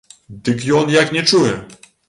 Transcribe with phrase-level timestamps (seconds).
[0.47, 1.53] Дык ён як не чуе!